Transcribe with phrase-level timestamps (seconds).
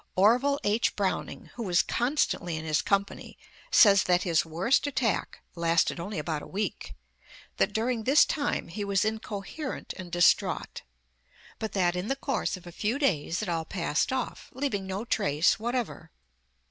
[0.15, 0.95] Orville H.
[0.95, 3.37] Browning, who was constantly in his company,
[3.69, 6.95] says that his worst attack lasted only about a week;
[7.57, 10.81] that during this time he was incoherent and distraught;
[11.59, 15.05] but that in the course of a few days it all passed off, leaving no
[15.05, 16.09] trace whatever.